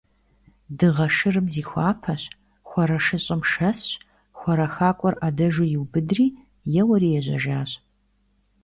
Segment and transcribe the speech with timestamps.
[0.77, 2.21] Дыгъэ Шырым зихуапэщ,
[2.67, 3.89] хуарэ шыщӀэм шэсщ,
[4.37, 6.25] хуарэ хакӀуэр Ӏэдэжу иубыдри,
[6.81, 7.71] еуэри ежьащ.